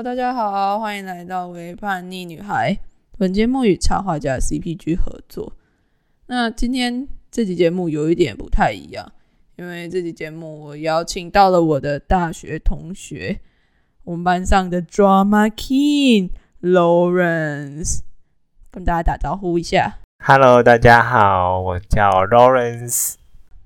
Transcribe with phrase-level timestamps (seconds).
[0.00, 2.72] Hello，大家好，欢迎来到《为叛逆女孩》。
[3.18, 5.52] 本节目与插画家 CPG 合作。
[6.24, 9.12] 那今天这集节目有一点不太一样，
[9.56, 13.40] 因为这集节目我邀请到了我的大学同学，
[14.04, 16.30] 我们班上的 Drama King
[16.62, 17.98] Lawrence，
[18.70, 19.98] 跟大家打招呼一下。
[20.24, 23.16] Hello，大家好，我叫 Lawrence。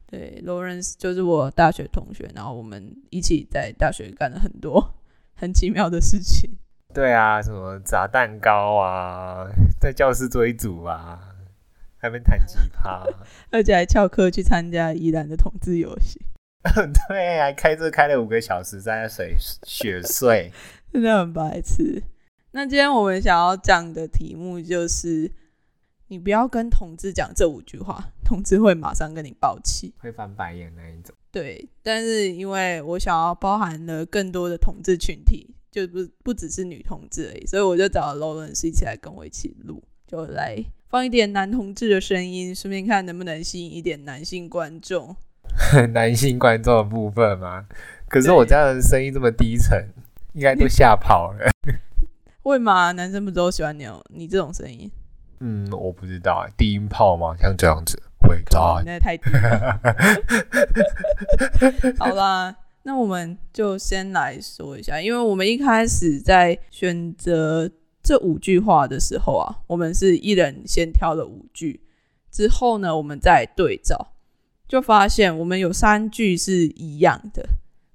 [0.08, 4.96] 对，Lawrence 就是我大学同学，然后我们一起在大学干了很多
[5.34, 6.58] 很奇妙的事情。
[6.92, 9.46] 对啊，什么炸蛋糕啊，
[9.80, 11.18] 在教室做一组啊，
[11.96, 13.04] 还没弹吉他。
[13.50, 16.20] 而且还翘课去参加宜兰的统治游戏，
[17.08, 19.34] 对，还开车开了五个小时，在水
[19.64, 20.52] 雪碎。
[20.92, 22.02] 真的很白痴。
[22.52, 25.28] 那今天我们想要讲的题目就是，
[26.06, 29.92] 你不要跟同志讲这五句话，同志会马上跟你爆气。
[29.98, 31.12] 会翻白眼那一种。
[31.34, 45.16] 对，但是因为我想要包含了更多的同志群体，就不不只是女同志而已，所以我就找了 Lawrence 一起来跟我一起录，就来放一点男同志的声音，顺便看能不能吸引一点男性观众。
[45.92, 47.66] 男性观众的部分吗？
[48.08, 49.88] 可是我家人的声音这么低沉，
[50.34, 51.50] 应该都吓跑了。
[52.44, 52.92] 会吗？
[52.92, 54.88] 男生不都喜欢你有你这种声音？
[55.40, 57.34] 嗯，我不知道，低音炮吗？
[57.36, 58.00] 像这样子
[59.00, 59.80] 太低了。
[61.98, 67.70] 好啦，那我们就先来说一下，因为我们一开始在选择
[68.02, 71.80] 这五句话的时候啊，我们是一人先挑了五句，
[72.30, 74.12] 之后呢，我们再对照，
[74.68, 77.48] 就发现我们有三句是一样的，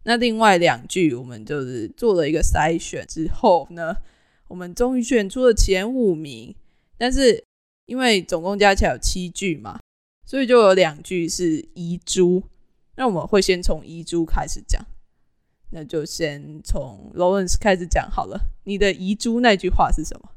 [0.03, 3.95] 那另外两句我们就是做了一个筛选之后呢，
[4.47, 6.55] 我们终于选出了前五名，
[6.97, 7.43] 但是
[7.85, 9.79] 因为总共加起来有七句嘛，
[10.29, 12.43] 所以就有两句是遗珠。
[12.97, 14.79] 那我们会先从遗珠开始讲，
[15.71, 18.39] 那就先从 Lawrence 开始讲好了。
[18.65, 20.29] 你的遗珠那句话是什么？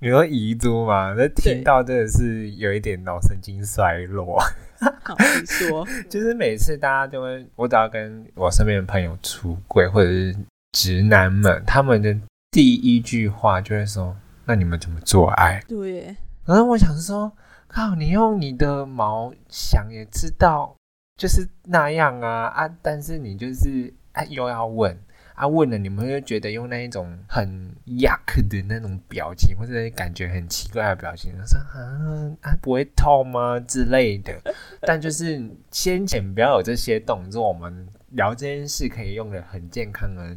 [0.00, 1.12] 你说遗珠吗？
[1.14, 4.40] 那对听到真的是有一点脑神经衰弱。
[5.04, 5.86] 好，你说。
[6.08, 10.34] 就是每次大家都会，我只要跟我身边的朋友出轨，或者是
[10.72, 12.16] 直男们，他们的
[12.50, 14.16] 第一句话就会说
[14.46, 16.16] ：“那你们怎么做爱对耶，？”
[16.46, 17.30] 然后我想说，
[17.76, 20.74] 靠，你用你的毛想也知道，
[21.18, 22.66] 就是那样啊啊！
[22.80, 24.98] 但是你就是啊又要问
[25.34, 34.32] 啊，问了你们会觉得用那一种很 yuck 的那种表情，或者感觉很奇怪的表情，说啊啊不会痛吗之类的。
[34.80, 35.38] 但就是
[35.70, 40.34] 先前不要有这些动作，我们聊这件事可以用的很健康的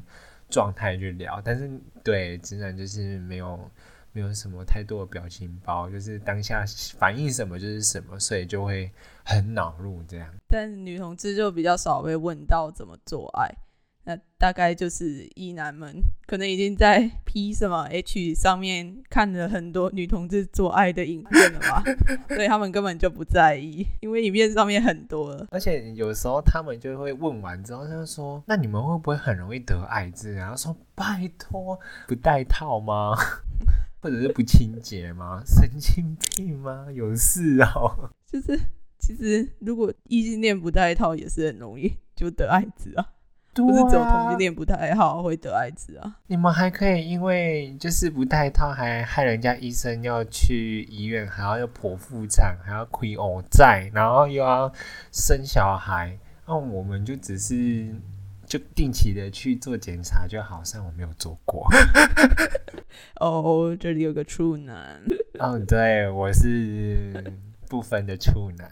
[0.49, 1.41] 状态去聊。
[1.41, 1.72] 但是
[2.03, 3.57] 对直男就是没有
[4.19, 6.66] 没有什么太多的表情包，就是当下
[6.97, 8.91] 反应什么就是什么，所以就会
[9.24, 10.28] 很恼怒这样。
[10.50, 13.50] 但女同志就比较少被问到怎么做爱。
[14.06, 21.84] 那大概就是异男们可能已经在 P 什么 H 上面看了很多女同志做爱的影片了吧，
[22.34, 25.46] 所以他们根本就不在意，因为影片上面很多了。
[25.52, 33.13] 而且有时候他们就会问完之后，他就说：“那你们会不会很容易得艾滋？”然后说：“拜托，不戴套吗？
[34.01, 35.41] 或者是不清洁吗？
[35.47, 36.87] 神经病吗？
[36.93, 38.09] 有事哦。
[38.31, 38.59] 就是
[38.97, 43.05] 其实如果异性恋不戴套也是很容易就得艾滋啊，”
[43.55, 46.17] 不是只有同性恋不戴套会得艾滋啊。
[46.27, 54.71] 你们还可以因为就是不戴套，还害人家医生要去医院，还要要剖腹产，还要亏偶债，然后又要
[55.11, 56.17] 生小孩。
[56.45, 57.93] 那我们就只是
[58.49, 61.67] 就定期的去做检查就好，像我没有做过。
[63.21, 64.99] 哦，这里有个处男，
[65.37, 67.23] 哦，对，我是
[67.67, 68.67] 不分的处男。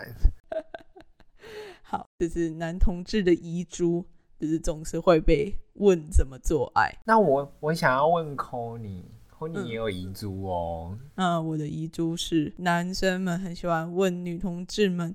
[1.84, 4.04] 好，这是男同志的遗珠，
[4.40, 6.92] 就是总是会被问怎么做爱。
[7.06, 10.98] 那我我想要问 Conny，Conny 嗯也有遗珠哦。
[11.14, 15.14] 那我的遗珠是，男生们很喜欢问女同志们：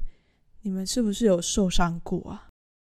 [0.61, 2.47] 你们是不是有受伤过啊？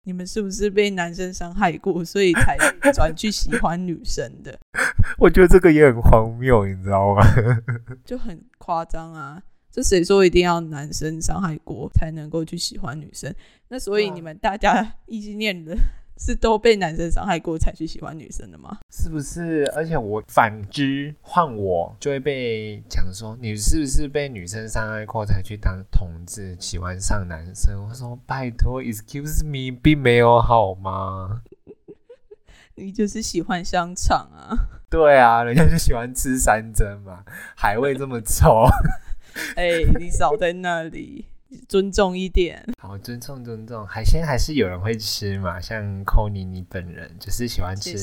[0.09, 2.57] 你们是不是被男生伤害过，所以才
[2.95, 4.59] 转去喜欢女生的？
[5.21, 7.23] 我觉得这个也很荒谬，你知道吗？
[8.07, 9.43] 就很夸张啊！
[9.71, 13.35] 这谁说一定要男生伤害过才能够去喜欢女生？
[13.69, 15.77] 那所以你们大家异性恋的
[16.19, 18.79] 是都被男生伤害过才去喜欢女生的吗？
[18.91, 19.65] 是不是？
[19.75, 27.87] 而且我反之，换我就会被讲说，你是不是被女生伤害过才去当同志，喜欢上男生？
[27.89, 31.43] 我说拜托，excuse me，并没有好吗？
[32.75, 34.55] 你就是喜欢香肠啊！
[34.89, 37.25] 对啊，人家就喜欢吃山珍嘛，
[37.57, 38.67] 海味这么臭。
[39.57, 41.27] 哎、你少在那里。
[41.69, 42.65] 尊重一点。
[42.79, 43.87] 好，尊重尊重。
[43.87, 47.97] 海鲜还是有人会吃嘛，像 c o n y 你本人就是喜欢吃。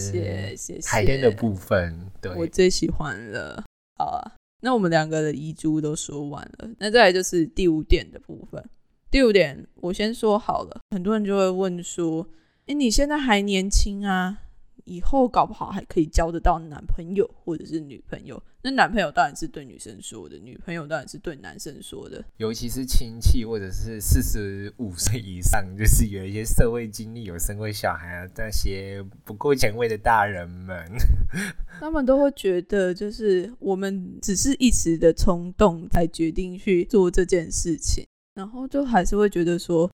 [0.86, 3.64] 海鲜的部分，对，我最喜欢了。
[3.98, 4.32] 好啊，
[4.62, 8.64] 那我们两个的遗珠都说完了，那再来就是第五点的部分。
[9.12, 12.28] 第五点，我先说好了，很多人就会问说
[12.68, 14.40] ：“哎，你现在还年轻啊，
[14.86, 22.24] 以后搞不好还可以交得到男朋友或者是女朋友。”那男朋友当然是对女生说的，女朋友当然是对男生说的。
[22.38, 30.84] 尤其是亲戚或者是四十五岁以上，就是有一些社会经历、有生过小孩啊那些不够前卫的大人们，
[31.80, 38.04] 他们都会觉得，就是我们只是一时的冲动才决定去做这件事情。
[38.34, 39.90] 然后就还是会觉得说，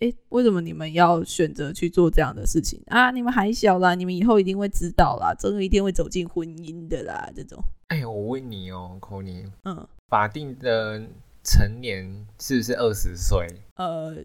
[0.00, 3.10] 哎，为什么你们要选择去做这样的事情啊？
[3.10, 7.30] 你们还小啦，你们以后一定会知道啦，总有一定会走进婚姻的啦。
[7.34, 11.02] 这种，哎，我问你哦 c o n y 嗯，法定的
[11.44, 13.46] 成年是不是二十岁？
[13.76, 14.16] 呃。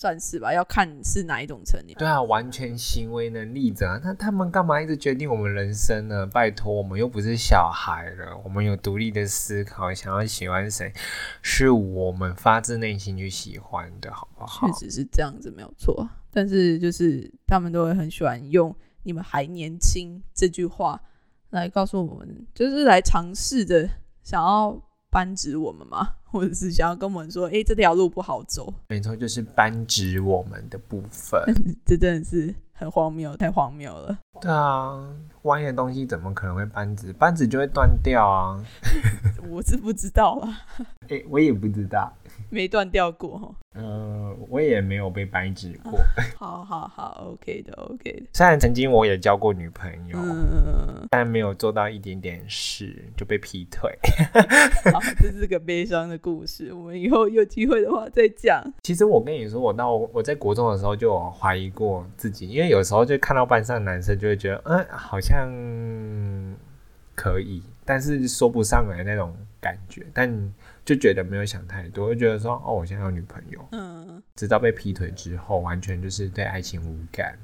[0.00, 1.94] 算是吧，要看是哪一种成年。
[1.98, 6.26] 对啊，完全行为能力者，那他们干嘛一直决定我们人生呢？
[6.26, 10.90] 拜托，我们又不是小孩了，我们有独立的思考，想要喜欢谁，
[11.42, 14.66] 是我们发自内心去喜欢的，好不好？
[14.66, 16.08] 确实是这样子，没有错。
[16.30, 18.74] 但是就是他们都会很喜欢用
[19.04, 20.98] “你们还年轻”这句话
[21.50, 23.86] 来告诉我们，就是来尝试着
[24.22, 24.80] 想要。
[25.10, 26.14] 扳直我们吗？
[26.30, 28.72] 或者是想要跟我们说，哎，这条路不好走？
[28.88, 31.42] 没错，就是扳直我们的部分。
[31.84, 34.16] 这真的是很荒谬，太荒谬了。
[34.40, 35.06] 对啊，
[35.42, 37.12] 弯的东西怎么可能会扳直？
[37.12, 38.62] 扳直就会断掉啊！
[39.50, 40.60] 我是不知道啊。
[41.08, 42.12] 哎，我也不知道。
[42.52, 45.98] 没断掉过呃，我也没有被掰直过。
[46.36, 48.22] 好好好，OK 的，OK 的。
[48.32, 53.96] 虽然曾经我也交过女朋友，嗯但没有做到一点点事就被劈腿。
[54.92, 58.60] 好，这是个悲伤的故事，我们以后有机会的话再讲。
[58.82, 65.48] 其实我跟你说，我到我在国中的时候就有怀疑过自己，因为有时候就看到班上男生就会觉得，嗯，好像
[67.14, 70.52] 可以，但是说不上来那种感觉，但。
[70.84, 73.68] 就觉得没有想太多，就觉得说哦，我现在有女朋友。
[73.72, 77.38] 嗯，直到被劈腿之后，完全就是对爱情无感。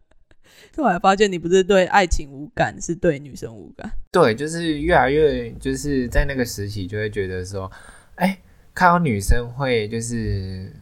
[0.76, 3.90] 后来发现你不是对爱情无感，是对女生无感。
[4.10, 7.70] 对，就是越来越就是在那个时期，就会觉得说，
[8.14, 8.38] 哎，
[8.74, 10.72] 看到女生会就是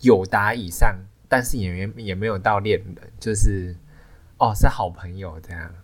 [0.00, 0.94] 有达以上，
[1.28, 3.74] 但是也也也没有到恋人，就是
[4.38, 5.74] 哦是好朋友这样。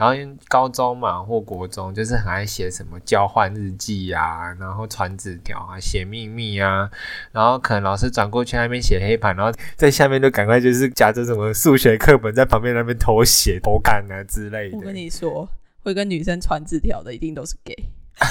[0.00, 0.14] 然后
[0.48, 6.90] 高中嘛或国中，就是很爱写什么交换日记啊，然后传纸条啊，写秘密啊，
[7.32, 14.78] 然后可能老师转过去那边写黑板，然后在下面就赶快就是夹着什么数学课本在旁边那边偷写偷看啊之类的。
[14.78, 15.46] 我跟你说，
[15.82, 17.76] 会跟女生传纸条的一定都是 gay。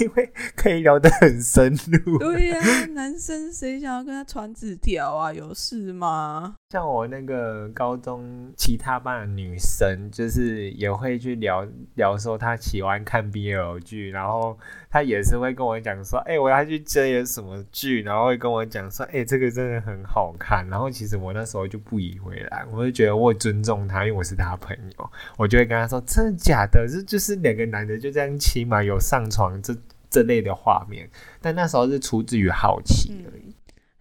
[0.00, 1.72] 因为可以聊得很深
[2.04, 2.18] 入。
[2.18, 2.60] 对呀，
[2.94, 5.32] 男生谁想要跟他传纸条啊？
[5.32, 6.56] 有事吗？
[6.70, 14.54] 像我那个高中其他班的女生，就是也会去聊聊说她喜欢看 BL 剧，然后
[14.90, 20.68] 她也是会跟我讲说，哎，我要去追演什么剧，然后会跟我讲说，哎，这个真的很好看。
[20.68, 26.86] 然后其实我那时候就不以为然，我就觉得我尊重她，因为我是她朋友，我就会跟她说，真的假的？
[26.86, 29.74] 这就是两个男的就这样亲嘛，有上床这
[30.10, 31.08] 这类的画面。
[31.40, 33.37] 但那时候是出自于好奇而已。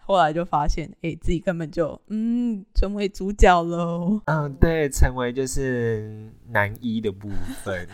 [0.08, 4.22] 后来就发现，哎，自己根本就嗯成为主角喽。
[4.24, 7.30] 嗯，对，成为就是男一的部
[7.62, 7.86] 分。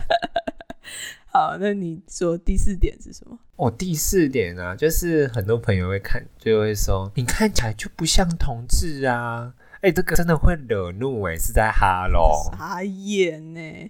[1.25, 3.39] 好，那你说第四点是什么？
[3.55, 9.51] 哦，第四点啊，就是很多朋友会看，就会说你看起来就不像同志啊。
[9.81, 12.51] 哎，这个真的会惹怒哎，是在哈喽。
[12.55, 13.89] 傻眼呢？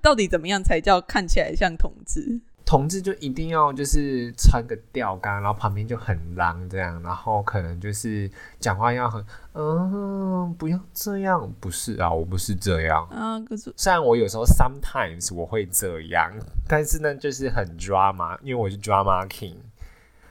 [0.00, 2.40] 到底怎么样才叫看起来像同志？
[2.66, 13.38] 同志就一定要就是穿个吊杆，然后旁边就很狼这样，然后可能就是讲话要很嗯，不要这样，不是啊，我不是这样啊。
[13.40, 16.32] 可是虽然我有时候 sometimes 我会这样，
[16.66, 19.56] 但是呢就是很 drama，因为我是 drama king，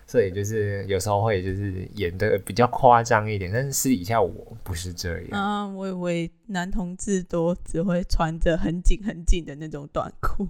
[0.08, 5.68] 所以就是有时候会就是演的比较夸张一点，但是私底下我不是这样啊。
[5.68, 10.48] 我以为男同志都只会穿着很紧很紧的那种短裤。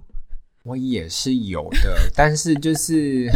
[0.64, 3.28] 我也是有的， 但是就是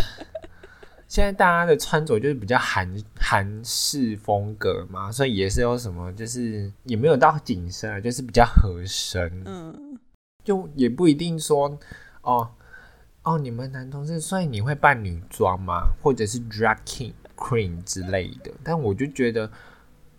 [1.06, 9.30] 现在大家的穿着就是比较韩韩式风格嘛，所以也是有什么，就是也没有到紧身啊，就是比较合身。
[9.44, 9.98] 嗯，
[10.42, 11.78] 就也不一定说
[12.22, 12.50] 哦
[13.24, 15.92] 哦，你们男同事，所以你会扮女装吗？
[16.02, 18.50] 或者是 drag king queen 之类的？
[18.64, 19.50] 但我就觉得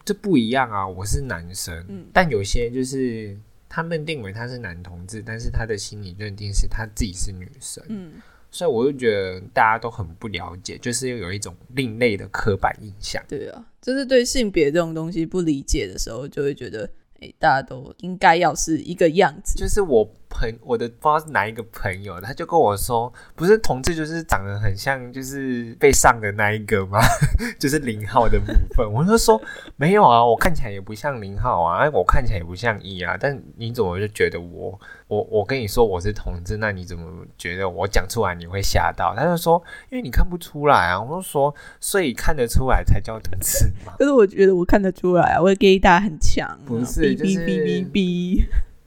[0.06, 3.36] 这不一样啊，我是男生，但有些就是。
[3.70, 7.82] 他认定为他是男同志，但是他的心理认定是他自己是女生。
[7.88, 8.14] 嗯，
[8.52, 13.24] 所以我就觉得大家都很不了解，就是有一种另类的刻板印象。
[13.30, 16.90] 对啊，就是对性别这种东西不理解的时候，就会觉得，
[17.22, 19.56] 哎，大家都应该要是一个样子。
[19.56, 20.12] 就是我。
[20.30, 27.00] 朋我的不知道是哪一个朋友，他就跟我说，不是同志就是长得很像，就是被上的那一个吗？
[27.60, 28.90] 就是零号的部分。
[28.92, 29.42] 我就说
[29.76, 33.18] 没有啊，我看起来也不像零号啊，我看起来也不像一啊。
[33.20, 39.14] 但你怎么就觉得我我我跟你说我是同志，那你怎么觉得我讲出来你会吓到？
[39.16, 41.02] 他就说因为你看不出来啊。
[41.02, 43.94] 我就说所以看得出来才叫同志嘛。
[43.98, 47.40] 可是我觉得我看得出来啊，我的 gay 大很强，不是就是。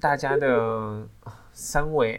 [0.02, 1.06] 大家的
[1.54, 2.18] 身为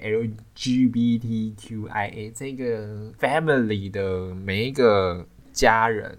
[0.55, 6.17] LGBTQIA 这个 family 的每一个家人，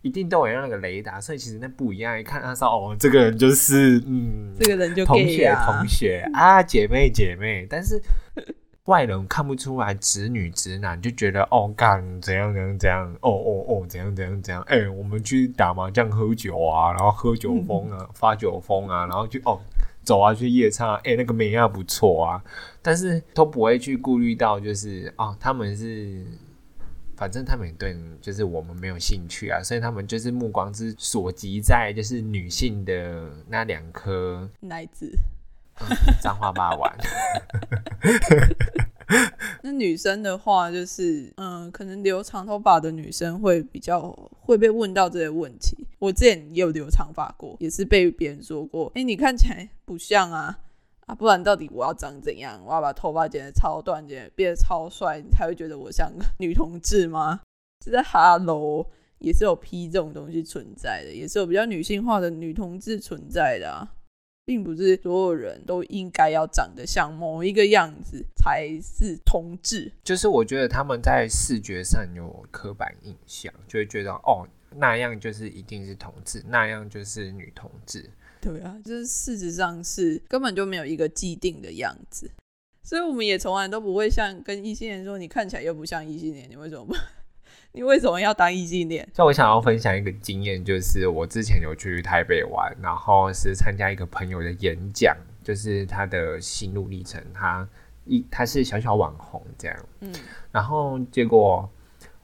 [0.00, 2.18] 一定都有那个雷达，所以其实那不一样。
[2.18, 7.66] 一看他说哦，这个人就是嗯，这个人就同学同学啊，姐妹姐妹。
[7.68, 8.00] 但是
[8.84, 14.62] 外人看不出来直女直男，就觉得哦，干怎样怎样怎样，哦哦哦，怎样怎样怎样。
[14.62, 19.60] 哎，我们去打麻将喝酒啊，然后喝酒疯啊，发酒疯啊，然后就哦。
[20.08, 22.42] 走啊，去夜唱，哎，那个美亚不错啊，
[22.80, 26.24] 但是都不会去顾虑到，就是哦，他们是，
[27.14, 34.48] 反正他们也对，就是我们没有兴趣啊，所以他们就是目光之所及在就是女性的那两颗。
[34.60, 35.12] 奶子，
[36.20, 36.96] 脏话骂完。
[39.62, 45.86] 那女生的话，就是嗯，可能留长头发的女生会比较会被问到这些问题。
[45.98, 50.58] 我之前也有留长发过，也是被别人说过，哎，你看起来不像啊
[51.06, 52.60] 啊，不然到底我要长怎样？
[52.66, 57.40] 我要把头发剪得超短，剪变得超帅，你才会觉得我像女同志吗？
[57.82, 58.84] 是在哈喽，
[59.20, 63.88] 也是有 P 这种东西存在的，也是有比较女性化的女同志存在的啊。
[64.48, 78.08] 并不是所有人都应该要长得像某一个样子才是同志，就是我觉得他们在视觉上有刻板印象，就会觉得哦那样就是一定是同志，那样就是女同志。
[78.40, 82.30] 对啊，就是事实上是根本就没有一个既定的样子，
[82.82, 86.94] 所以我们也从来都不会像跟异性恋说你看起来又不像异性恋，你为什么不？
[87.78, 89.08] 你为什么要当异性恋？
[89.14, 97.22] 就我想要分享一个经验，就是我之前有去台北玩，然后是参加一个朋友的演讲，就是他的心路历程。
[97.32, 97.68] 他
[98.04, 100.12] 一他是小小网红这样，嗯，
[100.50, 101.70] 然后结果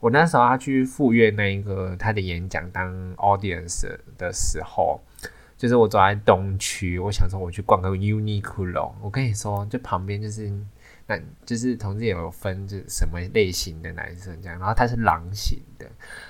[0.01, 4.99] 我那时候他去赴约那一个他的演讲当 audience 的时候，
[5.55, 10.51] 就是我走在东区，我想说我去逛个 Uniqlo，我跟你说，就旁边就是。
[11.07, 15.85] 那就是同志也有分，就是什么类型的男生这样，然后他是狼型的，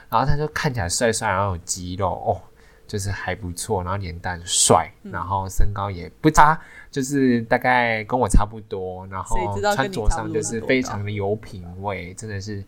[0.10, 2.42] 然后他就看起来帅帅，然后有肌肉哦，
[2.88, 6.60] 就是还不错，然后脸蛋帅，然后身高也不差，
[6.92, 9.38] 就是大概跟我差不多，然后
[9.76, 12.64] 穿着上就是非常的有品味，真的是。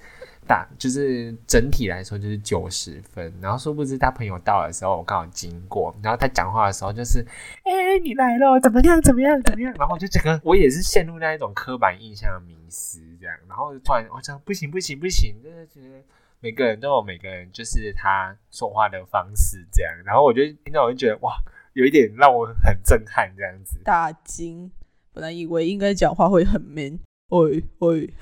[0.47, 7.19] 大就是整体来说就是九十分，然后殊不知他朋友到的时候，我刚好经过，然后他讲话的时候就是，
[7.63, 9.73] 哎，你来了，怎么样，怎么样，怎么样？
[9.77, 16.01] 然后我就整个我也是陷入那一种刻板印象的迷失这样，然后突然我讲不行不行不行，真的觉得
[16.39, 21.35] 每个人都有每个人就是他说话的方式这样，然后我就听到我就觉得哇，
[21.73, 24.71] 有一点让我很震撼这样子，大惊，
[25.13, 26.99] 本来以为应该讲话会很 man，
[27.29, 28.13] 喂喂。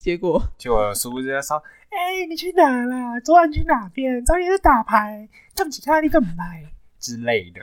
[0.00, 3.20] 结果，结果殊不知他说：“哎，你去哪了？
[3.20, 4.24] 昨晚去哪边？
[4.24, 7.60] 昨天是打牌，这么其他你怎么来之类的。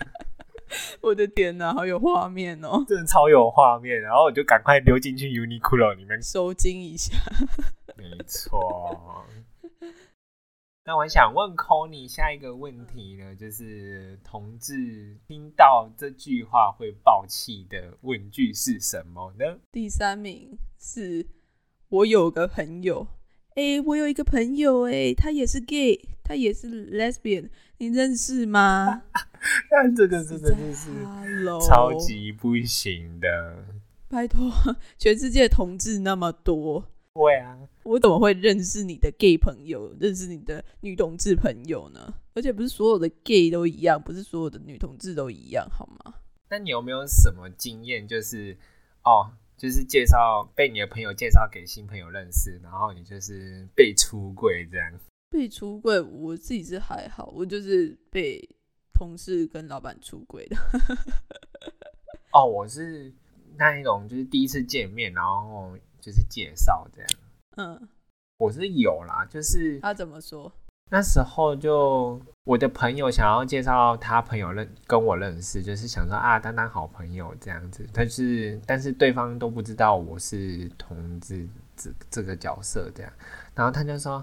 [1.02, 2.84] ”我的天哪，好有画面哦！
[2.86, 7.12] 真的超有画面，然后我就赶快溜进去 Uniqlo 里面收金一下。
[7.98, 9.26] 没错。
[10.84, 19.58] 那我想问 Conny 下一个问题呢，就是同志听到这句话会爆气的问句是什么呢？
[19.72, 21.26] 第三名是。
[21.90, 23.04] 我有个朋友，
[23.56, 29.02] 哎，我有一个朋友，哎，他也是 gay，他也是 lesbian，你认识吗？
[29.68, 30.88] 但这个真的是
[31.68, 33.64] 超级不行的。
[34.08, 34.52] 拜托，
[34.98, 42.14] 全世界同志那么多，对啊，我怎么会认识你的 gay 朋友，认识你的女同志朋友呢？
[42.34, 46.14] 而且不是所有的 gay 都一样，不是所有的女同志都一样，好吗？
[46.50, 48.06] 那你有没有什么经验？
[48.06, 48.56] 就是
[49.02, 49.32] 哦。
[49.60, 54.90] 就是介绍被你的朋友介绍给新朋友认识，然后你就是被出柜这样。
[55.28, 58.40] 被出柜，我自己是还好，我就是被
[58.94, 60.56] 同事跟老板出轨的。
[62.32, 63.12] 哦，我是
[63.58, 67.10] 那一种，就是第一次见面，然后就是介绍这样。
[67.58, 67.88] 嗯，
[68.38, 70.50] 我是有啦，就是他怎么说？
[70.90, 77.86] 那时候就我的朋友想要介绍他朋友认跟我认识，就是想说啊，当当好朋友这样子。
[77.94, 83.10] 但是但是对方都不知道我是同志这这个角色这样，
[83.54, 84.22] 然后他就说。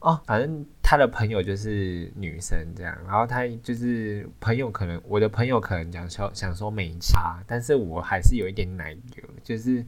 [0.00, 9.84] 哦，反正他的朋友就是女生这样，然后他就是朋友，可能我的朋友可能讲说想说没差，但是我还是有一点奶油，就是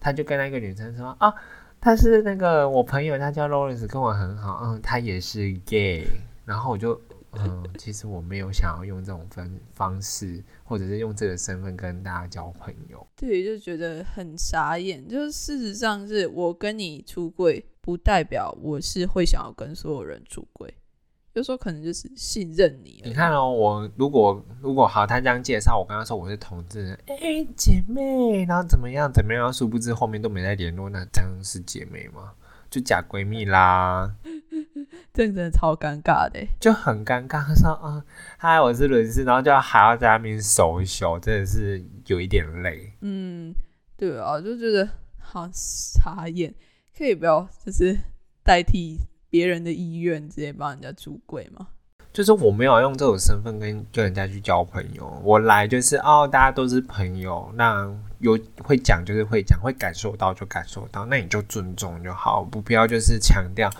[0.00, 1.34] 他就跟那个女生说啊，
[1.82, 6.06] 他是那个我朋友，他叫 Lawrence，跟我很好，嗯，他也是 gay，
[6.44, 6.98] 然后我就
[7.32, 17.66] 嗯，其实我没有想要用这种分方式，或者是用这个身份跟大家交朋友，对，就觉得很傻眼，就是事实上是我跟你出柜。
[17.84, 20.72] 不代表我是会想要跟所有人出柜，
[21.34, 23.02] 有时候可能就是信任你。
[23.04, 27.16] 你看哦，我如果如果好，他这样介绍，我跟他说我是同志，哎，
[27.56, 32.32] 姐妹，然后怎么样怎么样，殊不知后面都没再联络，那这样是姐妹吗？
[32.68, 34.14] 就假闺蜜啦，
[35.12, 37.44] 这真的超尴尬的，就很尴尬。
[37.44, 38.02] 他说啊，
[38.38, 42.92] 嗨，我是伦斯，然后就还要在那边熟一熟，真的是有一点累。
[43.02, 43.54] 嗯，
[43.96, 46.54] 对啊，就觉得好傻眼。
[46.96, 47.98] 可以不要，就是
[48.42, 48.98] 代替
[49.32, 51.66] 别人的意愿，直接帮人家出柜吗？
[52.12, 63.70] 就是我没有用这种身份跟跟人家去交朋友，我来就是哦，大家都是朋友，那有会讲就是会讲，会感受到就感受到，那你就尊重就好，不必要就是强调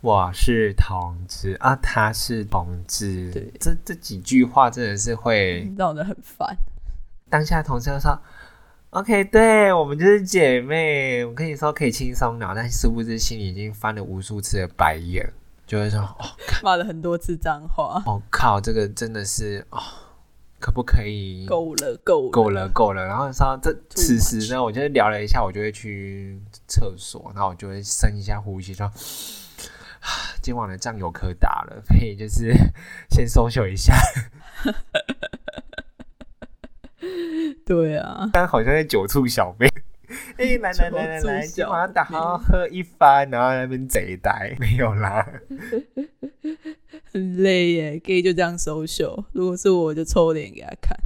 [0.00, 3.30] 我是同志啊，他是同志，
[3.60, 6.56] 这这几句话真的是会闹得很烦。
[7.28, 8.18] 当下同事说。
[8.94, 11.24] OK，对我们就是姐妹。
[11.24, 15.28] 我跟你说可以轻松聊，但殊不知心里已经翻了无数次的白眼，
[15.66, 16.16] 就会说哦，
[16.62, 18.00] 骂了很多次脏话。
[18.06, 19.82] 哦靠，这个真的是哦，
[20.60, 23.04] 可不可以够了，够了够了，够了。
[23.04, 28.88] 然后说这此时呢，我就聊了一下，我就会去厕所，然后我就会深一下呼吸，说
[30.40, 32.54] 今晚的仗有可打了，可以就是
[33.10, 33.92] 先收秀一下。
[37.64, 39.68] 对啊，但好像在酒醋小妹，
[40.36, 45.26] 哎，来来来来来，今晚打好喝一番，然后那边贼呆， 没有啦，
[47.12, 50.96] 很累耶，gay 就这样收秀，如果是我就抽脸给他看，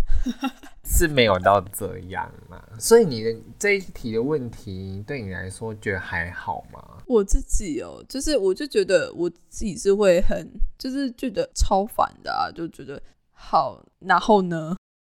[0.84, 6.82] 是没有到这样嘛，所以你的这一题的问题对你来说觉得还好吗？
[7.06, 10.46] 我自己哦，就是我就觉得我自己是会很，
[10.78, 13.00] 就是觉得超烦的啊，就觉得
[13.32, 14.76] 好，然后呢？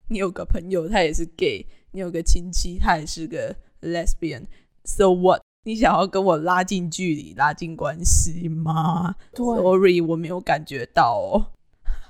[0.09, 4.45] 你有个朋友，他也是 gay；你有个亲戚，他也是个 lesbian。
[4.83, 5.41] So what？
[5.63, 11.51] 你想要跟我拉近距离、拉近关系吗？Sorry，我没有感觉到哦。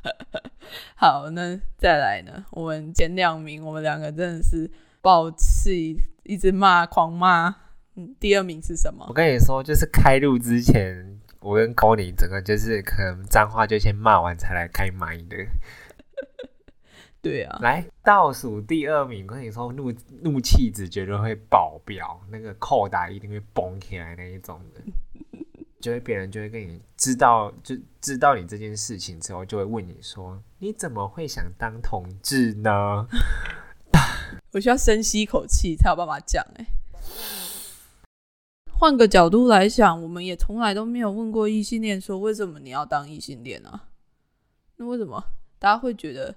[0.95, 2.45] 好，那再来呢？
[2.51, 4.69] 我们前两名，我们两个真的是
[5.01, 7.53] 爆气，一直骂、狂骂。
[7.95, 9.05] 嗯，第二名是什么？
[9.09, 15.35] 我跟你说，就是开录之前，我跟 c o n y 整个就是可能脏话就先骂完才来开麦的。
[17.21, 24.81] 对啊，来倒数第二名，跟你说怒怒气值绝对会爆表，那个扣打一定会崩起来那一种的，
[25.81, 33.05] 就会别人就会跟你知道就知道你这件事情之后，就会问你说你怎么会想当同志呢？
[34.53, 36.65] 我需要深吸一口气才有办法讲哎。
[38.71, 43.89] 换个角度来想，我们也从来都没有问过异性恋说为什么你要当异性恋啊？
[44.77, 45.21] 那为什么
[45.59, 46.33] 大家会觉得？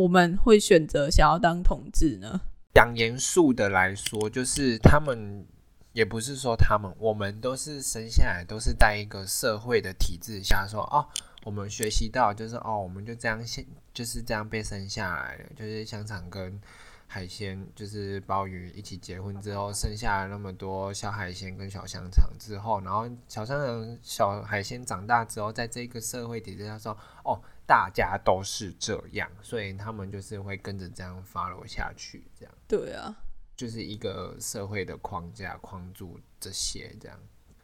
[0.00, 2.40] 我们会选择想要当同志呢？
[2.72, 5.44] 讲严肃的来说，就是他们
[5.92, 11.04] 也不是说他们，我们都是生下来都是在一个社会的体制下，说哦，
[11.44, 16.58] 我们学习到就是哦，我们就这样现就是这样被生下来的，就是香肠跟
[17.06, 27.38] 海鲜，就是鲍鱼一起结婚之后，生下来那么多小海鲜跟小香肠之后，然后小香肠、小海鲜长大之后，在这个社会体制下说哦。
[27.70, 32.52] 大家都是这样，所以他们就是会跟着这样 follow 下去，这样。
[32.66, 33.14] 对啊，
[33.56, 37.16] 就是一个社会的框架框住这些这样。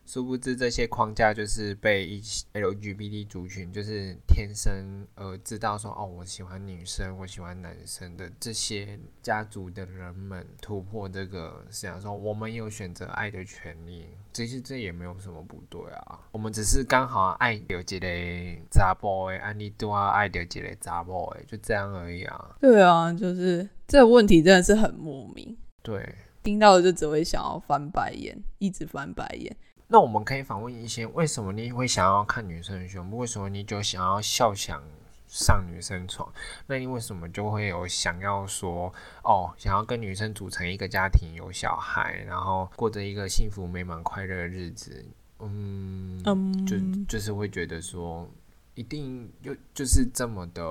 [0.07, 16.21] 殊不知这些框架就是被一 LGBT 族群就是天生呃知道说哦我喜欢女生我喜欢男生的这些家族的人们突破这个思想说我们有选择爱的权利，其实这也没有什么不对啊。
[16.31, 22.57] 我们只是刚好爱有几类杂波诶，安利多爱有几类杂波诶，就这样而已啊。
[22.61, 25.57] 对啊，就是这个问题真的是很莫名。
[25.83, 26.15] 对，
[26.45, 29.57] 听到的就只会想要翻白眼，一直翻白眼。
[29.89, 33.19] 那我们可以访问一些，为什么你会想要看女生的胸部？
[33.19, 34.83] 为什么你就想要笑想
[35.29, 36.29] 上女生床？
[36.67, 45.05] 那你为什么就会有想要说哦，想要跟女生组成一个家庭，有小孩，然后过着一个幸福美满快乐的日子？
[45.39, 46.21] 嗯，
[46.67, 48.29] 就就是会觉得说，
[48.77, 50.63] 一定就就是这么的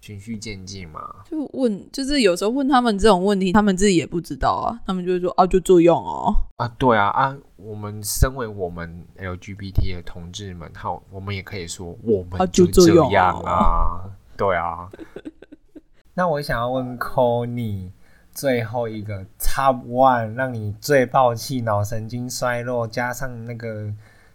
[0.00, 1.00] 循序渐进嘛。
[1.30, 6.34] 就问，就是有时候问他们这种问题，他们自己也不知道啊，他们就会说啊，就这样哦。
[6.56, 14.90] 啊，对啊啊，我们身为我们 LGBT 的同志们，好，我们也可以说我们啊就这这样样啊啊，对啊。
[16.14, 17.92] 那我想要问 c o n y
[18.32, 23.92] 最后一个 Top One，让你最爆气、脑神经衰弱，加上那个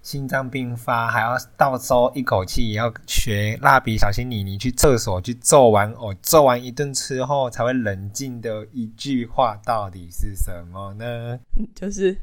[0.08, 11.38] 心脏病发，还要到时候一口气也要学蜡笔小新妮妮去厕所去揍完偶，揍完一顿之后才会冷静的一句话，到底是什么呢？
[11.76, 12.16] 就是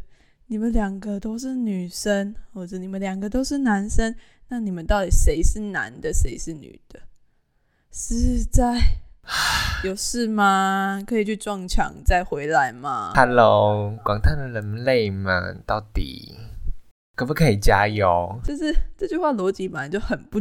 [0.47, 4.15] 你们两个都是女生，或者你们两个都是男生，
[4.49, 6.99] 那你们到底谁是男的，谁是女的？
[7.93, 8.81] 是在
[9.85, 11.03] 有事吗？
[11.07, 16.35] 可以去撞墙再回来吗？Hello，广大的人类们，到底
[17.15, 18.41] 可不可以加油？
[18.43, 20.41] 就是这句话逻辑本来就很不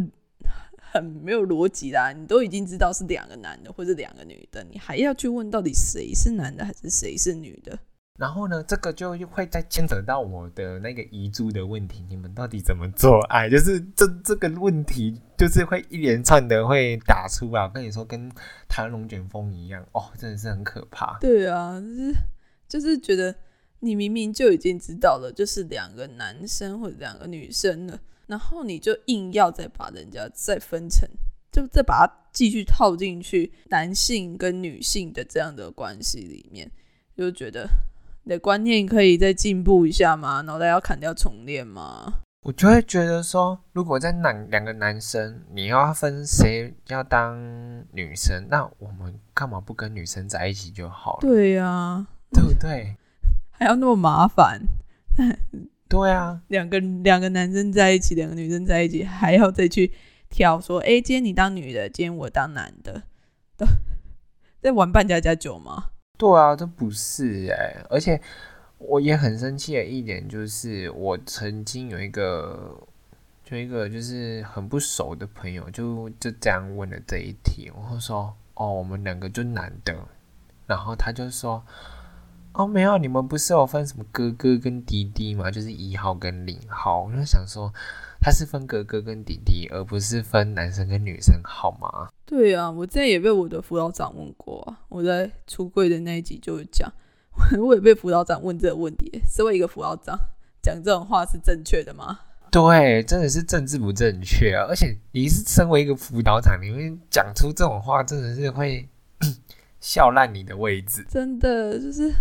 [0.78, 2.12] 很没有逻辑啦。
[2.12, 7.78] 你都已经知道是两个男的或者两个女的，你还要去问到底谁是男的还是谁是女的？
[8.20, 13.50] 然后呢，这个就会再牵扯到我的那个遗珠的问题，你们到底怎么做爱？
[13.50, 17.64] 就是这这个问题，就是会一连串的会打出来。
[17.64, 18.30] 我跟你说，跟
[18.70, 21.18] 台湾龙卷风一样，哦，真的是很可怕。
[21.20, 22.16] 对啊，就是
[22.68, 23.36] 就是觉得
[23.84, 31.06] 你明明就已经知道了，就是两个男生或者两个女生了，然后你就硬要再把人家再分成，
[31.52, 36.72] 就再把它继续套进去男性跟女性的这样的关系里面，
[37.18, 37.68] 就觉得
[38.24, 40.40] 你的观念可以再进步一下吗？
[40.42, 42.22] 脑袋要砍掉重练吗？
[42.44, 47.38] 我就会觉得说，如果在男两个男生，你要分谁要当
[47.92, 51.20] 女生，那我们干嘛不跟女生在一起就好了？
[51.22, 52.96] 对呀、对不对？
[53.56, 54.62] 还要那么麻烦，
[55.88, 59.94] 对啊，两个两个男生在一起，两个女生在一起，还要再去
[60.30, 63.04] 挑说，哎、今天你当女的，今天我当男的，
[63.56, 63.66] 都
[64.60, 65.92] 在玩扮家家酒吗？
[66.18, 68.20] 对啊，这不是哎、而且
[68.80, 72.76] 我也很生气的一点就是，我曾经有一个，
[73.44, 79.96] 就一个就是很不熟的朋友，就就这样问了这一题，我就说，哦，我们两个就男的，
[80.66, 81.64] 然后他就说，
[82.54, 85.50] 哦，没有，你们不是有分什么哥哥跟弟弟吗？
[85.50, 87.74] 就是一号跟零号，我就想说，
[88.22, 92.10] 他是分哥哥跟弟弟，而不是分男生跟女生，好吗？
[92.26, 96.92] 对啊，我之前也被我的辅导长问过啊，我在出柜的那一集就有讲，
[97.60, 100.18] 我也被辅导长问这个问题，身为一个辅导长，
[100.62, 102.20] 讲这种话是正确的吗？
[102.52, 104.68] 对，真的是政治不正确啊！
[104.70, 108.88] 而且你是身为一个辅导长，你会讲出这种话，真的是会
[109.82, 111.04] 笑烂你的位置。
[111.10, 112.14] 真的就是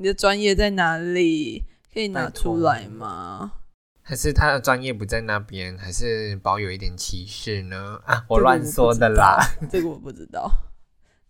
[0.00, 1.62] 你的专业在哪里？
[1.92, 3.52] 可以拿出来吗？
[4.00, 8.00] 还是他的专业不在那边，还是保有一点歧视呢？
[8.06, 9.36] 啊，我乱说的啦。
[9.70, 10.50] 这个我不知道。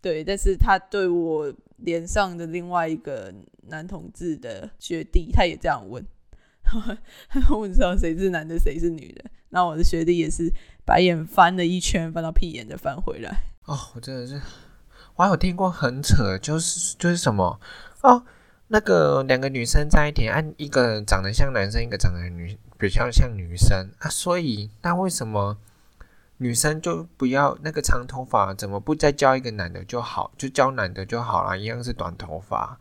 [0.01, 6.07] 对，但是他对我连上的另外一个男同志的学弟，他也这样问，
[7.29, 9.25] 他问知道谁是男的，谁是女的。
[9.49, 10.49] 那我的学弟也是
[10.85, 13.37] 白眼翻了一圈，翻到屁眼再翻回来。
[13.65, 14.41] 哦，我真的是，
[15.17, 17.61] 我还有听过很扯，就是就是什么
[18.03, 18.25] 哦，
[18.73, 25.59] 那个两个女生在一起，按、一个长得像男生，一个长得女比较像女生啊，所以那为什么
[26.37, 32.79] 女生就不要那个长头发，怎么不再交一个男的就好，就交男的就好了，一样是短头发。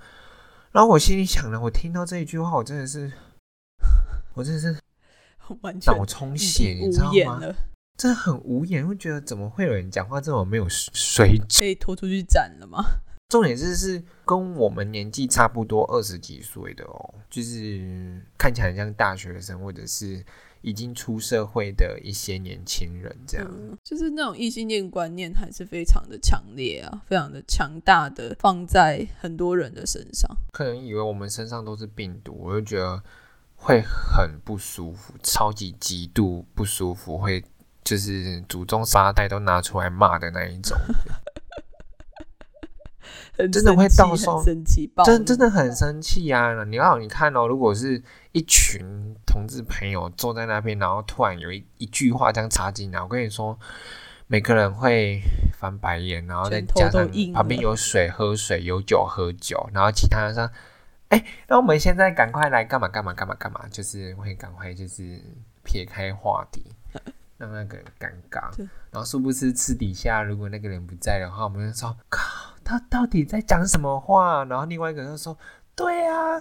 [0.71, 3.11] 然后我心里想了，我听到这一句话，我真的是，
[4.35, 4.77] 我真的是
[5.61, 7.41] 完全脑充血，你知道吗？
[7.97, 11.47] 真的很无言，会觉得怎么会有人讲话这么没有水准？
[11.57, 12.83] 可以拖出去斩了吗？
[13.29, 20.25] 重点是是跟我们年纪差不多二十几岁的哦，就是看起来很像大学生或者是
[20.61, 23.47] 已经出社会的一些年轻人这样。
[23.47, 30.27] 嗯，就是那种异性恋观念还是非常的强烈啊，非常的强大的放在很多人的身上。
[30.51, 33.01] 可能以为我们身上都是病毒，我就觉得
[33.55, 37.45] 会很不舒服，超级极度不舒服，会
[37.83, 40.75] 就是祖宗沙袋都拿出来骂的那一种。
[43.39, 46.63] 很真的会到时候生气，真真的很生气啊！
[46.65, 53.57] 你要你看哦，如果是一群同志朋友坐在那边，然后突然有一一句话这样插进来，我跟你说，
[54.27, 55.21] 每个人会
[55.57, 60.51] 翻白眼，然后再加上旁边有水喝水，有酒喝酒，然后其他人说
[61.07, 65.17] ：“哎、那我们现在赶快来干嘛干嘛干嘛干嘛？”就是会赶快就是
[65.63, 66.65] 撇开话题。
[67.39, 74.45] 让那个人尴尬对，然后殊不知私底下如果那个人不在的话，我们就说靠，他到底在讲什么话？
[74.45, 75.35] 然后另外一个人就说，
[75.75, 76.39] 对啊，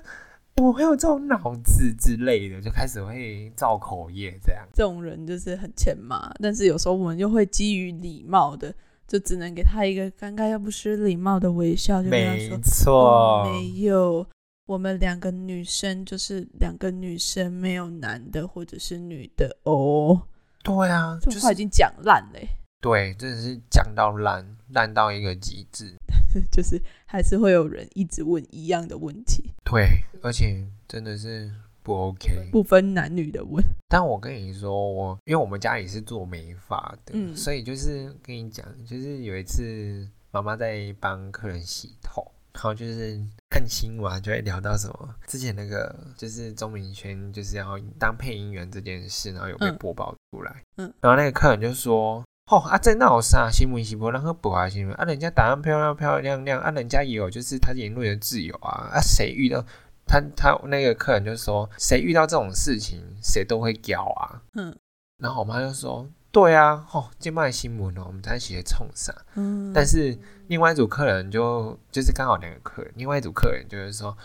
[0.56, 4.62] 怎么会有这种脑子之类的，就开始会造口业这样。
[4.74, 8.74] 这种人就是很欠骂，但是有时候我们又会基于礼貌的，
[9.06, 12.58] 就只能给他一个尴尬又不失礼貌的微笑，就跟他没说。
[12.62, 14.26] 错，哦没有，
[14.66, 20.20] 我们两个女生就是两个女生，没有男的或者是女的哦。
[20.62, 22.48] 对啊，这种话已经讲烂了欸，
[22.80, 25.94] 对，真的是讲到烂，烂到一个极致。
[26.52, 31.50] 就是还是会有人一直问一样的问题，对，而且真的是
[31.82, 32.50] 不 OK。
[32.52, 33.64] 不分男女的问。
[33.88, 52.22] 但我跟你说，我因为我们家里是做美发的，嗯所以就是跟你讲，就是有一次妈妈在帮客人洗头，然后就是看新闻啊就会聊到什么之前那个就是钟明轩就是要当配音员这件事，然后有被嗯播报出来，嗯然后那个客人就说。
[52.48, 59.62] 哦啊，在那有啥新闻是不让他播啊新闻啊，人家答案漂亮漂漂亮亮啊，人家也有就是他言论的自由啊啊，谁遇到
[60.06, 64.42] 他他那个客人就说，谁遇到这种事情，谁都会屌啊。
[64.54, 64.74] 嗯
[65.18, 74.16] 然后我妈就说：“对啊，哦，今卖新闻哦，我们在一起冲啥？”嗯，但是另外一组客人就就是刚好两个客人，另外一组客人就是说：“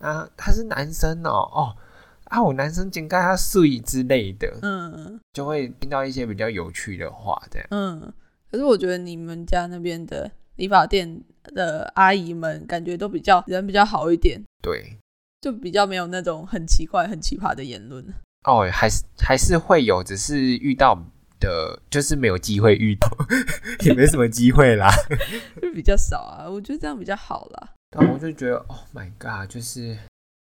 [0.00, 1.76] 啊，他是男生哦，哦
[2.30, 7.68] 啊，我男生应该他睡之类的，嗯就会听到一些比较有趣的话，这样。
[7.70, 8.12] 嗯，
[8.50, 14.96] 可是我觉得你们家那边的理发店的阿姨们感觉都比较人比较好一点，对，
[15.40, 18.04] 就比较没有那种很奇怪、很奇葩的言论。
[18.44, 20.96] 哦，还是还是会有，只是遇到
[21.40, 23.08] 的，就是没有机会遇到，
[23.84, 24.88] 也没什么机会啦。
[25.60, 27.70] 就比较少啊，我觉得这样比较好啦。
[27.90, 29.98] 但我就觉得，Oh my god，就是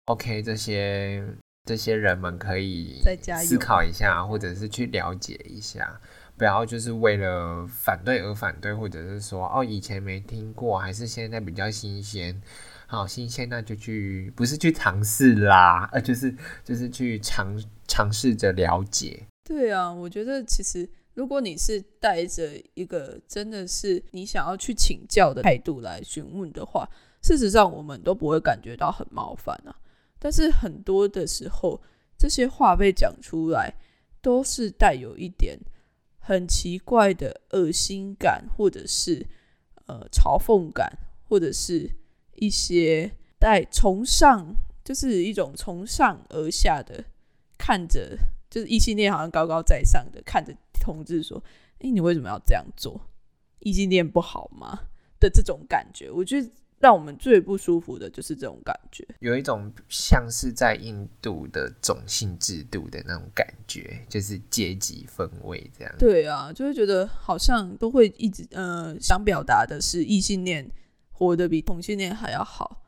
[0.05, 1.25] OK，这些
[1.65, 3.01] 这些人们可以
[3.45, 6.01] 思考一下，或者是去了解一下，
[6.37, 12.41] 不要就是为了反对而反对，或者是说哦以前没听过，还是现在比较新鲜。
[12.87, 16.31] 好新鲜，那就去不是去尝试啦，呃，就是
[16.63, 19.27] 就是去尝尝试着了解。
[19.43, 26.87] 对啊，我觉得其实如果你是带着一个真的是你想要去请教的态度来询问的话，
[27.23, 29.73] 事实上我们都不会感觉到很冒犯啊。
[30.23, 31.83] 但是很多的时候，
[32.17, 33.75] 这些话被讲出来，
[34.21, 35.59] 都是带有一点
[36.21, 39.27] 很奇怪的恶心感，或者是
[39.87, 40.97] 呃嘲讽感，
[41.29, 41.91] 或者是
[42.37, 44.55] 一些带从上，
[44.85, 47.05] 就是一种从上而下的
[47.59, 48.17] 看着，
[48.49, 51.43] 就是异性恋好像高高在上的看着同志说
[51.83, 53.09] ：“诶，你为什么要这样做？
[53.59, 54.85] 异性恋不好吗？”
[55.19, 56.49] 的这种感觉，我觉得
[56.83, 59.07] 让我们最不舒服的就是这种感觉。
[59.21, 65.95] 有一种像是在印度的种姓制度的那种感觉，就是阶级氛围这样。
[65.97, 70.69] 对啊，就会觉得好像都会一直呃想表达的是异性恋
[71.13, 72.83] 活得比同性恋还要好，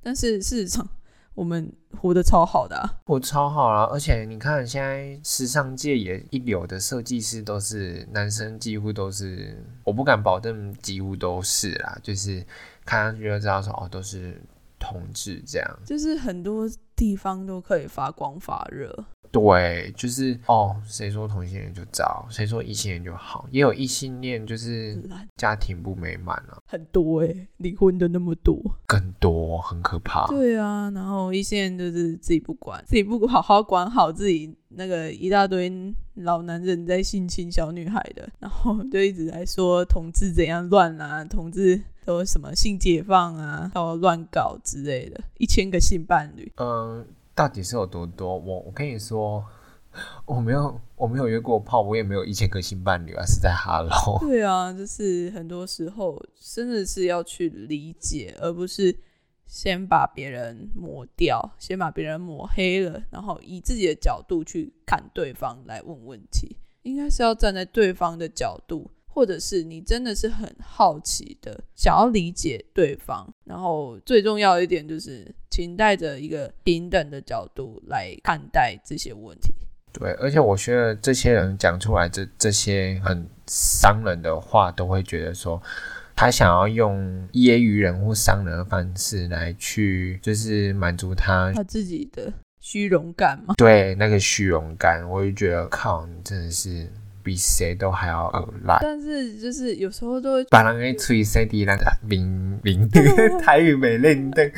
[0.00, 0.88] 但是事实上
[1.34, 3.00] 我们活得超好的啊。
[3.06, 12.44] 我超好了，而且你看，现在时尚界也一流的设计师都是男生，几乎都是，我不敢保证几乎都是啦，就是
[12.84, 14.40] 看上去就知道说哦，都是
[14.78, 15.78] 同志这样。
[15.84, 25.00] 就是很多地方都可以发光发热，对，就是哦，谁说同性恋就糟，谁说异性恋就好，也有异性恋就是
[25.36, 28.60] 家庭不美满啊，很多诶、离婚的那么多。
[28.86, 30.26] 更多很可怕。
[30.26, 35.70] 对啊，然后一些人就是自己不管，自己不好好管好自己那个一大堆
[36.14, 46.50] 老男人在性侵小女孩的，然后就一直在说同志怎样乱啊，同志都什么性解放啊，到乱搞之类的，一千个性伴侣。
[46.56, 48.36] 嗯，到底是有多多？
[48.36, 49.44] 我我跟你说，
[50.26, 54.18] 我没有我没有约过炮，我也没有一千个新伴侣啊，是在哈喽。
[54.20, 58.96] 对啊，就是很多时候真的是要去理解，而不是
[59.46, 66.56] 先把别人抹掉，先把别人抹黑了，然后以自己的角度去看对方来问问题。
[66.82, 79.52] 应该是要站在对方的角度，或者是你真的是很好奇的想要理解对方，然后最重要一点就是，请带着一个平等的角度来看待这些问题。
[79.92, 85.60] 对，而且我觉得这些人讲出来这这些很伤人的话，都会觉得说。
[86.16, 87.00] 他想要用
[87.32, 93.54] 揶揄人或伤人的方式来去，就是满足他他自己的虚荣感吗。
[93.56, 96.86] 对那个虚荣感，我就觉得靠，你真的是
[97.22, 98.78] 比谁都还要恶烂。
[98.80, 102.88] 但是就是有时候都会把人给吹塞地让明明
[103.40, 104.50] 台语没认得，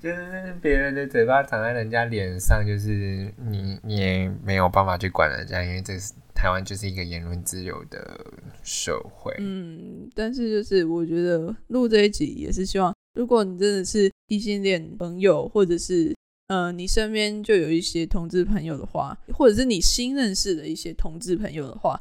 [0.00, 8.20] 就是别人的嘴巴长在人家脸上，就是你你也没有办法去管人家，因为这是台湾就是一个言论自由的
[8.62, 9.34] 社会。
[9.38, 16.14] 嗯，但是就是我觉得录这一集也是希望，如果你真的是异性恋朋友，或者是
[16.48, 22.00] 呃，你身边就有一些同志朋友的话，或者是你新认识的一些同志朋友的话，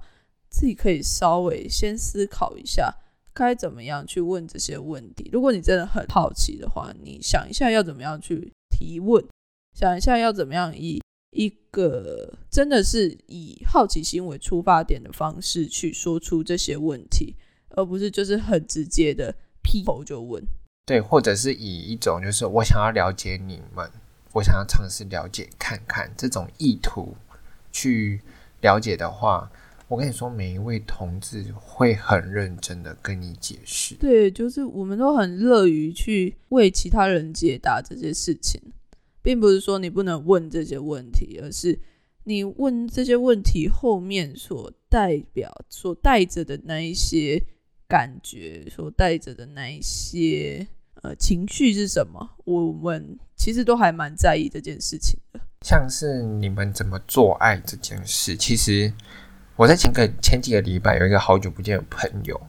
[0.50, 2.94] 自己可以稍微先思考一下，
[3.34, 5.30] 该怎么样去问这些问题。
[5.34, 9.22] 如果你真的很好奇的话，你想一下要怎么样去提问，
[9.78, 17.36] 想一下要怎么样以一个真的是以好奇心为出发点的方式去说出这些问题，
[17.72, 20.42] 而不是就是很直接的劈头就问。
[20.86, 23.92] 对，或者是以一种就是我想要了解你们，
[24.34, 27.16] 我想要尝试了解看看这种意图
[27.72, 28.22] 去
[28.62, 29.52] 了解的话，
[29.88, 33.96] 我跟你说，每一位同志会很认真的跟你解释。
[33.96, 38.62] 对，就是我们都很乐于去为其他人解答这些事情，
[39.22, 41.80] 并不是说你不能问这些问题，而是
[42.26, 47.42] 你问这些问题后面所代表、所带着的那一些
[47.88, 50.68] 感觉，所带着的那一些。
[51.04, 52.30] 呃，情绪是什么？
[52.46, 55.40] 我们其实都还蛮在意这件事情的。
[55.66, 58.94] 像是你们怎么做爱这件事，其实
[59.56, 62.40] 我在前个前几个礼拜有一个好久不见的朋友，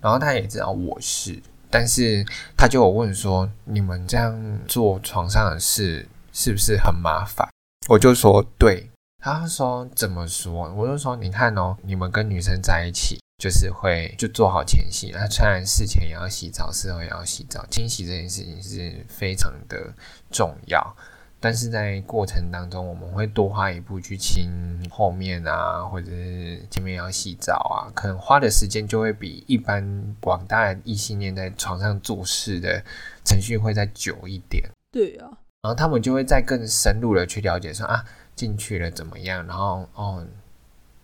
[0.00, 2.24] 然后他也知道我是，但是
[2.56, 7.48] 他就有问说，你们这样做床上的事是不是很麻烦？
[7.88, 8.90] 我就说对。
[9.18, 10.72] 他说怎么说？
[10.74, 13.18] 我就说你看哦，你们跟女生在一起。
[13.38, 19.92] 就是会就做好前戏，那虽然事前也要洗澡，事后也要洗澡，清洗这件事情是非常的
[20.30, 20.96] 重要。
[21.38, 24.50] 但是在过程当中，我们会多花一步去清
[24.90, 32.82] 后面啊，或者是前面要洗澡啊，可能花的时间就会比一般广大异性恋在床上做事的
[33.22, 34.64] 程序会再久一点。
[34.90, 35.28] 对啊，
[35.60, 38.02] 然后他们就会再更深入的去了解说啊，
[38.34, 40.26] 进去了怎么样，然后哦。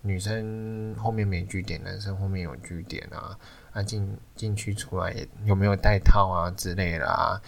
[0.03, 3.39] 女生后面没据点，男生后面有据点啊！
[3.73, 7.41] 啊，进进去出来有没有带套啊之类的啊？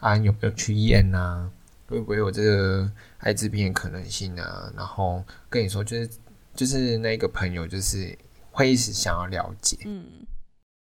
[0.00, 1.50] 啊，有没有去验啊？
[1.88, 4.70] 会不会有这个艾滋病的可能性啊？
[4.76, 6.10] 然后跟你说，就是
[6.54, 8.16] 就是那个朋友，就是
[8.50, 10.04] 会一直想要了解，嗯，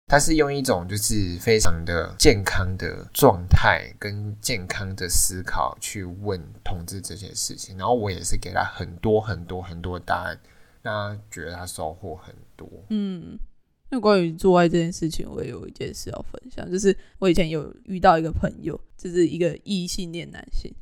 [0.07, 10.39] 他是用一种就是非常的健康的状态跟健康的思考去问同志这些事情，然后我也是给他很多很多很多答案。
[10.81, 12.67] 那觉得他收获很多。
[12.89, 13.37] 嗯，
[13.89, 20.73] 那关于做爱这件事情，我也有一件事要分享，就是我以前有遇到一个朋友，就是一个异性恋男性，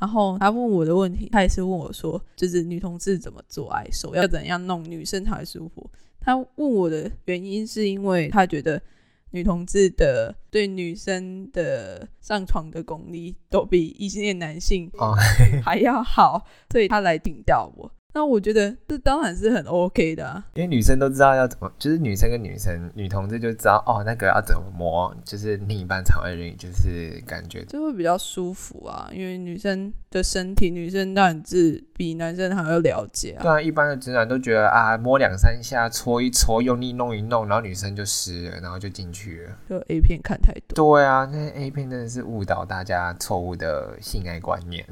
[0.00, 5.90] 然后他问我的问题，他也是问我说，就是女同志怎么做爱，手要怎样弄，女生才舒服。
[6.20, 8.80] 他问我的原因是因为他觉得
[9.32, 14.90] 女同志的对女生的上床的功力都比异性恋男性
[15.62, 17.92] 还要好，所以他来顶掉我。
[18.14, 29.10] 那我觉得这当然是很 OK 的，因为女生都知道要怎么，就是女生跟女生、女同志就知道哦，那个要怎么摸，就是另一半才会就是感觉就会比较舒服啊。
[29.12, 33.42] 因为女生的身体，女生当然是比男生还要了解啊。
[33.42, 39.50] 对啊，一般的直男都觉得啊，摸两三下，搓一搓，用力弄一弄，然后女生就湿了，然后就进去了。
[39.68, 40.96] 就 A 片看太多。
[40.96, 44.86] 对啊，那 A 片真的是误导大家错误的性爱观念。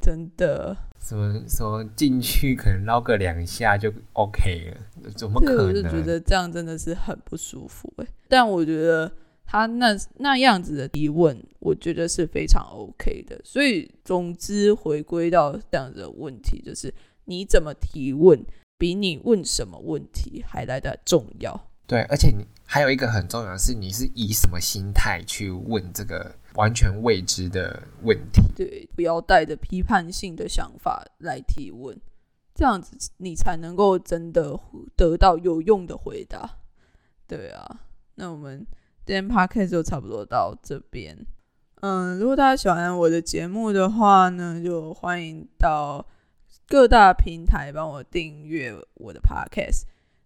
[0.00, 5.10] 真的，什么什么进去可能捞个两下就 OK 了？
[5.16, 5.66] 怎么可能？
[5.68, 8.06] 我就觉得这样真的是很不舒服哎。
[8.28, 9.10] 但我觉得
[9.44, 13.40] 他那那样子的提问，我觉得是非常 OK 的。
[13.44, 16.92] 所以总之回归到这样子的问题，就是
[17.26, 18.44] 你怎么提问，
[18.76, 21.68] 比你问什么问题还来的重要。
[21.86, 28.42] 对，而且你还有一个很重要的是，你是以什么心态去问这个完全未知的问题？
[28.56, 31.98] 对，不要带着批判性的想法来提问，
[32.54, 34.58] 这样子你才能够真的
[34.96, 36.58] 得到有用的回答。
[37.26, 37.80] 对啊，
[38.14, 38.66] 那我们
[39.04, 41.26] 今天 podcast 就差不多到这边。
[41.80, 46.06] 嗯，如果大家喜欢我的节目的话呢，就欢迎到
[46.66, 49.82] 各大平台帮我订阅我的 podcast。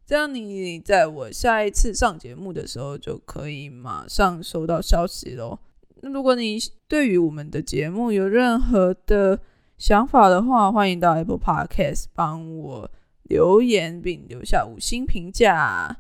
[0.07, 5.59] 这样，你在我下一次上节目的时候，就可以马上收到消息喽。
[6.03, 6.59] 那如果你
[6.89, 9.39] 对于我们的节目有任何的
[9.79, 12.91] 想法的话，欢迎到 Apple Podcast 帮我
[13.25, 15.97] 留言并留下五星评价。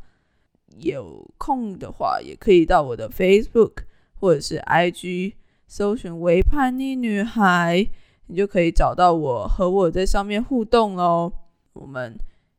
[0.78, 3.84] 有空的话，也可以到我的 Facebook
[4.14, 5.34] 或者是 IG
[5.66, 7.86] 搜寻“微叛逆女孩”，
[8.28, 11.32] 你就可以找到我，和我在上面互动喽。
[11.72, 12.16] 我们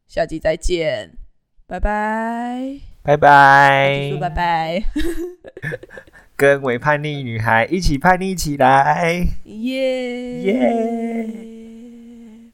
[0.08, 1.18] 下期再见。
[1.66, 4.84] 拜拜，拜拜，说拜拜，
[6.42, 11.61] 跟伪叛逆女孩一起叛逆起来，耶耶。